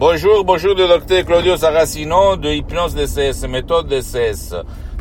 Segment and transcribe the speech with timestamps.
[0.00, 4.54] Bonjour, bonjour le docteur Claudio Saracino de Hypnose DCS, méthode DCS,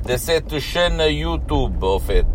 [0.06, 2.26] de cette chaîne YouTube, au fait.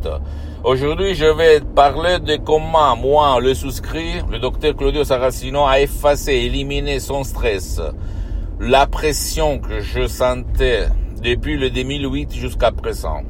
[0.65, 6.33] Aujourd'hui, je vais parler de comment moi, le souscrit, le docteur Claudio Saracino, a effacé,
[6.33, 7.83] éliminé son stress,
[8.59, 10.87] la pression que je sentais
[11.23, 13.25] depuis le 2008 jusqu'à présent.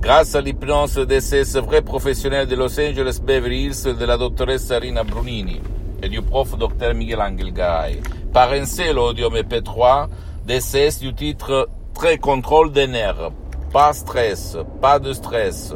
[0.00, 5.04] Grâce à l'hypnose DCS vrai professionnel de Los Angeles Beverly Hills de la doctoresse Rina
[5.04, 5.60] Brunini
[6.02, 8.00] et du prof docteur Miguel Angel Garay.
[8.32, 10.08] Par un seul audio MP3
[10.46, 13.30] DCS du titre Très contrôle des nerfs.
[13.74, 15.74] Pas stress, pas de stress.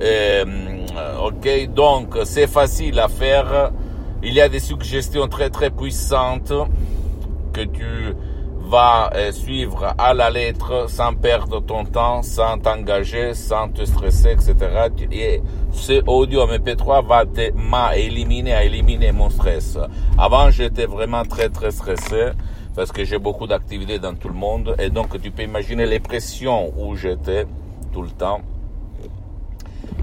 [0.00, 0.44] Euh,
[1.22, 3.70] ok, donc c'est facile à faire.
[4.24, 6.52] Il y a des suggestions très très puissantes
[7.52, 8.16] que tu
[8.76, 14.54] euh, suivre à la lettre sans perdre ton temps, sans t'engager, sans te stresser, etc.
[15.12, 17.24] Et ce audio MP3 va
[17.54, 19.78] m'a éliminé, a éliminé mon stress.
[20.18, 22.30] Avant, j'étais vraiment très très stressé
[22.74, 26.00] parce que j'ai beaucoup d'activités dans tout le monde et donc tu peux imaginer les
[26.00, 27.46] pressions où j'étais
[27.92, 28.40] tout le temps.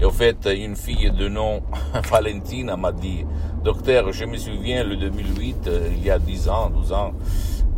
[0.00, 1.62] Et au fait, une fille de nom
[2.10, 3.24] Valentina m'a dit,
[3.62, 7.12] docteur, je me souviens le 2008, euh, il y a 10 ans, 12 ans,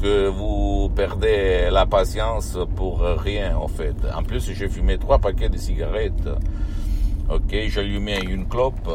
[0.00, 3.96] que vous perdez la patience pour rien, en fait.
[4.14, 6.28] En plus, j'ai fumé trois paquets de cigarettes.
[7.30, 8.90] Ok, j'allumais une clope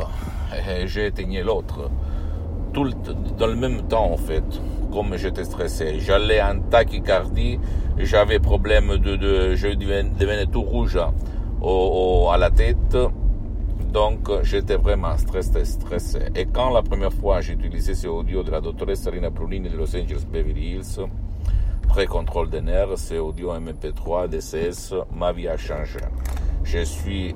[0.54, 1.90] et j'ai éteigné l'autre.
[2.74, 2.92] Tout le,
[3.38, 4.44] dans le même temps, en fait,
[4.92, 6.00] comme j'étais stressé.
[6.00, 7.60] J'allais en tachycardie,
[7.98, 11.00] j'avais problème de, de, je devenais, tout rouge
[11.62, 12.98] au, à la tête.
[13.92, 16.20] Donc, j'étais vraiment stressé, stressé.
[16.36, 19.78] Et quand la première fois j'ai utilisé ce audio de la doctoresse Sarina Brunini de
[19.78, 21.08] Los Angeles Beverly Hills,
[21.88, 26.00] pré-contrôle des nerfs, ce audio MP3 DCS, ma vie a changé.
[26.64, 27.34] Je suis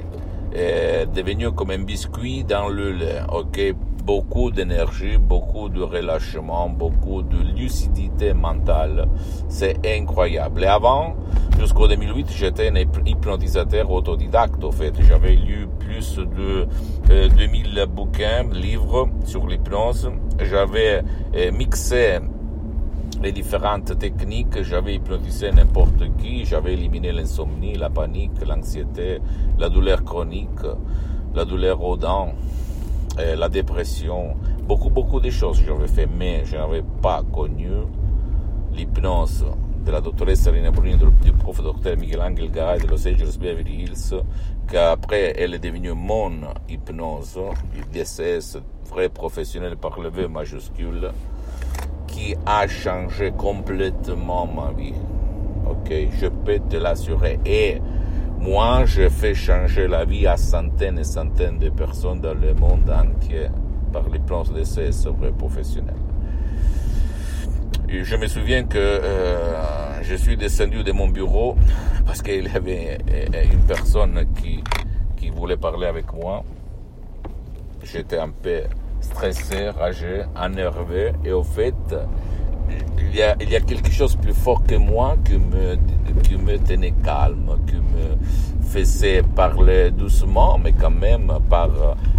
[0.56, 3.74] euh, devenu comme un biscuit dans le lait, ok?
[4.06, 9.08] Beaucoup d'énergie, beaucoup de relâchement, beaucoup de lucidité mentale.
[9.48, 10.64] C'est incroyable.
[10.64, 11.16] Et avant,
[11.58, 14.94] jusqu'au 2008, j'étais un hypnotisateur autodidacte, au fait.
[15.08, 16.68] J'avais lu plus de
[17.08, 20.12] 2000 euh, bouquins, livres sur l'hypnose.
[20.38, 21.02] J'avais
[21.36, 22.20] euh, mixé
[23.24, 29.20] les différentes techniques, j'avais hypnotisé n'importe qui, j'avais éliminé l'insomnie, la panique, l'anxiété,
[29.58, 30.60] la douleur chronique,
[31.34, 32.34] la douleur aux dents,
[33.20, 37.70] euh, la dépression, beaucoup, beaucoup de choses j'avais fait, mais je n'avais pas connu
[38.74, 39.46] l'hypnose
[39.86, 43.84] de la doctoresse Rina Bruni, du prof docteur Miguel Angel Garay de Los Angeles Beverly
[43.84, 44.16] Hills,
[44.68, 46.32] qu'après elle est devenue mon
[46.70, 47.38] hypnose,
[47.92, 48.58] DSS,
[48.90, 51.12] vrai professionnel par le V majuscule,
[52.08, 54.94] qui a changé complètement ma vie.
[55.70, 57.40] Ok, je peux te l'assurer.
[58.44, 62.90] Moi, je fais changer la vie à centaines et centaines de personnes dans le monde
[62.90, 63.48] entier
[63.94, 65.96] par les plans de vrais professionnels.
[67.88, 71.56] Je me souviens que euh, je suis descendu de mon bureau
[72.06, 74.62] parce qu'il y avait euh, une personne qui,
[75.16, 76.44] qui voulait parler avec moi.
[77.82, 78.64] J'étais un peu
[79.00, 81.14] stressé, ragé, énervé.
[81.24, 81.76] Et au fait,
[82.98, 85.76] il y, a, il y a quelque chose plus fort que moi qui me,
[86.24, 88.18] qui me tenait calme, qui me
[88.64, 91.70] faisait parler doucement, mais quand même par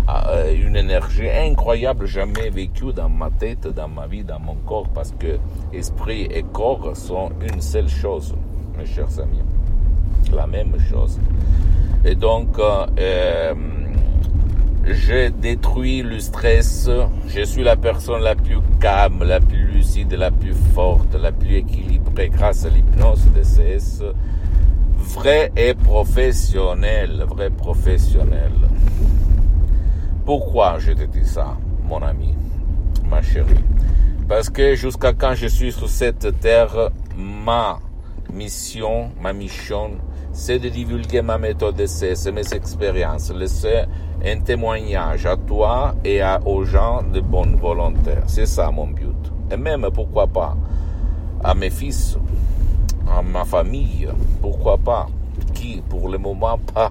[0.08, 4.88] euh, une énergie incroyable, jamais vécue dans ma tête, dans ma vie, dans mon corps,
[4.94, 5.38] parce que
[5.72, 8.34] esprit et corps sont une seule chose,
[8.78, 9.42] mes chers amis.
[10.32, 11.18] La même chose.
[12.04, 13.54] Et donc, euh, euh
[14.86, 16.90] j'ai détruit le stress.
[17.28, 21.56] Je suis la personne la plus calme, la plus lucide, la plus forte, la plus
[21.56, 24.02] équilibrée grâce à l'hypnose DCS.
[24.96, 28.52] Vrai et professionnel, vrai professionnel.
[30.24, 32.34] Pourquoi je te dis ça, mon ami,
[33.08, 33.64] ma chérie?
[34.28, 37.78] Parce que jusqu'à quand je suis sur cette terre, ma
[38.32, 39.92] mission, ma mission,
[40.34, 43.84] c'est de divulguer ma méthode d'essai, mes expériences, laisser
[44.22, 48.14] un témoignage à toi et aux gens de bonne volonté.
[48.26, 49.14] C'est ça mon but.
[49.50, 50.56] Et même, pourquoi pas,
[51.42, 52.18] à mes fils,
[53.08, 54.08] à ma famille,
[54.42, 55.06] pourquoi pas,
[55.54, 56.90] qui pour le moment pas,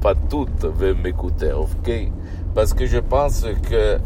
[0.00, 1.90] pas toutes veulent m'écouter, ok?
[2.54, 3.98] Parce que je pense que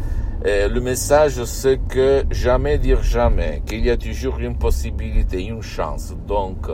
[0.46, 5.62] euh, le message, c'est que jamais dire jamais, qu'il y a toujours une possibilité, une
[5.62, 6.14] chance.
[6.26, 6.68] Donc,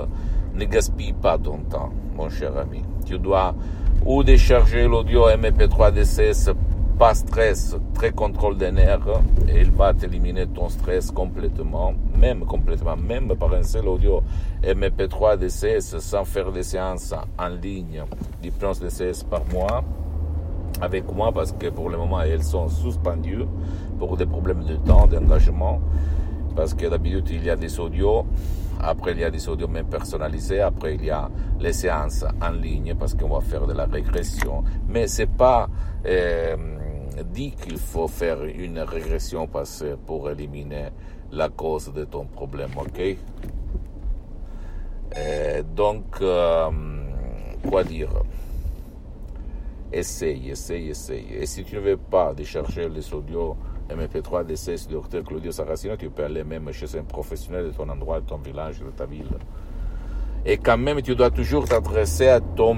[0.55, 2.83] ne gaspille pas ton temps, mon cher ami.
[3.07, 3.55] Tu dois
[4.05, 6.51] ou décharger l'audio MP3 DCS
[6.99, 12.97] pas stress, très contrôle des nerfs, et il va t'éliminer ton stress complètement, même complètement,
[12.97, 14.23] même par un seul audio
[14.63, 18.03] MP3 DCS sans faire des séances en ligne
[18.41, 19.83] d'hypnose DCS par mois
[20.81, 23.45] avec moi parce que pour le moment elles sont suspendues
[23.99, 25.81] pour des problèmes de temps, d'engagement.
[26.57, 28.25] parce que d'habitude il y a des audios,
[28.81, 31.29] après il y a des audios personnalisés, après il y a
[31.61, 34.65] les séances en ligne parce qu'on va faire de la régression.
[34.89, 35.69] Mais c'est pas
[36.07, 36.57] euh,
[37.33, 40.89] dit qu'il faut faire une régression parce, pour éliminer
[41.31, 43.17] la cause de ton problème, ok?
[45.17, 46.71] Euh, Donc, euh,
[47.69, 48.11] quoi dire?
[49.93, 51.27] Essaye, essaye, essaye.
[51.35, 53.57] Et si tu ne veux pas de chercher les audios
[53.97, 57.89] MP3 d'essai du docteur Claudio Saracino, tu peux aller même chez un professionnel de ton
[57.89, 59.27] endroit, de ton village, de ta ville.
[60.45, 62.75] Et quand même, tu dois toujours t'adresser à ton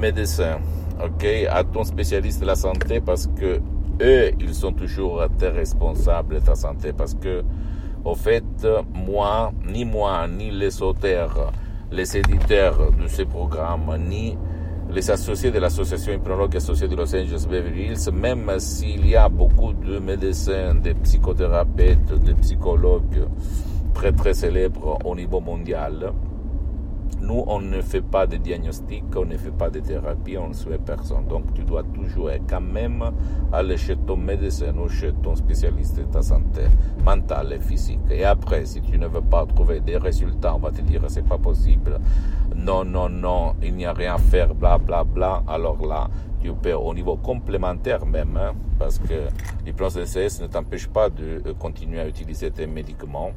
[0.00, 0.60] médecin,
[1.02, 3.60] ok, à ton spécialiste de la santé, parce que
[4.00, 7.42] eux, ils sont toujours tes responsables de ta santé, parce que,
[8.04, 8.44] au fait,
[8.94, 11.52] moi, ni moi, ni les auteurs,
[11.90, 14.38] les éditeurs de ce programme, ni
[14.94, 19.28] les associés de l'association hypnologue associée de Los Angeles Beverly Hills, même s'il y a
[19.28, 23.26] beaucoup de médecins, de psychothérapeutes, de psychologues
[23.94, 26.12] très très célèbres au niveau mondial,
[27.22, 30.54] nous, on ne fait pas de diagnostic, on ne fait pas de thérapie, on ne
[30.54, 31.26] soigne personne.
[31.28, 33.04] Donc, tu dois toujours quand même
[33.52, 36.62] aller chez ton médecin ou chez ton spécialiste de ta santé
[37.04, 38.00] mentale et physique.
[38.10, 41.26] Et après, si tu ne veux pas trouver des résultats, on va te dire c'est
[41.26, 42.00] pas possible.
[42.62, 45.42] Non, non, non, il n'y a rien à faire, bla, bla, bla.
[45.48, 46.08] Alors là,
[46.40, 49.28] tu peux au niveau complémentaire même, hein, parce que
[49.66, 53.32] l'hypnose DCS ne t'empêche pas de euh, continuer à utiliser tes médicaments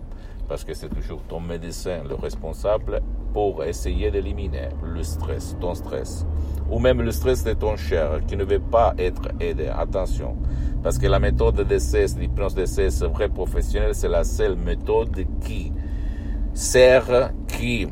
[0.47, 3.01] parce que c'est toujours ton médecin le responsable
[3.33, 6.25] pour essayer d'éliminer le stress, ton stress,
[6.69, 9.67] ou même le stress de ton cher qui ne veut pas être aidé.
[9.67, 10.37] Attention,
[10.83, 15.73] parce que la méthode d'essai, l'hypnose d'essai, vrai professionnel, c'est la seule méthode qui
[16.53, 17.87] sert, qui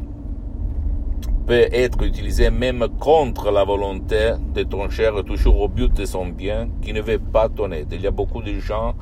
[1.45, 6.27] peut être utilisée même contre la volonté de ton cher, toujours au but de son
[6.27, 7.89] bien, qui ne veut pas ton aide.
[7.91, 8.93] Il y a beaucoup de gens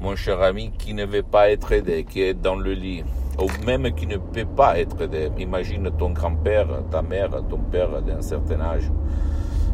[0.00, 3.04] mon cher ami, qui ne veut pas être aidé, qui est dans le lit,
[3.38, 5.30] ou même qui ne peut pas être aidé.
[5.38, 8.90] Imagine ton grand-père, ta mère, ton père d'un certain âge.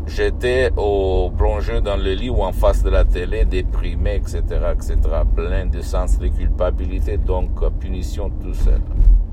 [0.07, 4.43] J'étais au plongé dans le lit ou en face de la télé, déprimé, etc.,
[4.73, 4.97] etc.,
[5.35, 8.81] plein de sens de culpabilité, donc punition tout seul.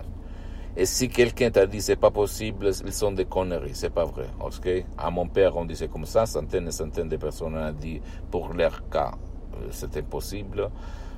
[0.77, 4.27] Et si quelqu'un t'a dit c'est pas possible, ils sont des conneries, c'est pas vrai.
[4.41, 4.67] Ok?
[4.97, 8.53] À mon père, on disait comme ça, centaines et centaines de personnes ont dit pour
[8.53, 9.11] leur cas,
[9.53, 10.69] euh, c'est impossible.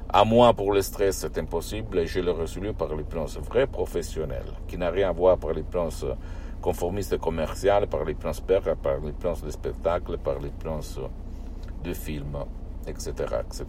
[0.09, 1.99] À moi, pour le stress, c'est impossible.
[1.99, 6.05] Et je l'ai reçu par l'hypnose vraie professionnelle, qui n'a rien à voir par l'hypnose
[6.61, 11.01] conformiste commerciale, par l'hypnose père, par l'hypnose de spectacle, par l'hypnose
[11.83, 12.37] de film,
[12.87, 13.11] etc.,
[13.45, 13.65] etc.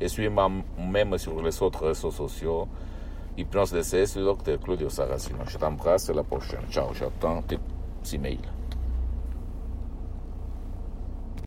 [0.00, 2.68] Et suis-moi même sur les autres réseaux sociaux.
[3.36, 5.38] Hypnose DCS, le docteur Claudio Saracino.
[5.46, 6.64] Je t'embrasse, à la prochaine.
[6.70, 7.58] Ciao, j'attends tes
[8.14, 8.38] emails.